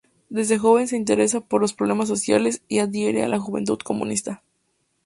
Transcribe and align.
Desde 0.29 0.57
joven 0.57 0.87
se 0.87 0.97
interesa 0.97 1.41
por 1.41 1.61
los 1.61 1.73
problemas 1.73 2.07
sociales 2.07 2.63
y 2.67 2.79
adhiere 2.79 3.21
a 3.21 3.27
la 3.27 3.37
Juventud 3.37 3.77
Comunista. 3.77 4.41